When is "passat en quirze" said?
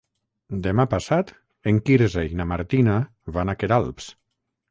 0.93-2.25